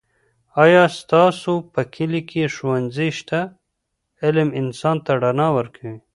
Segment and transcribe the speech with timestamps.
[0.63, 3.39] آیا ستاسو په کلي کې ښوونځی شته؟
[4.23, 5.97] علم انسان ته رڼا ورکوي.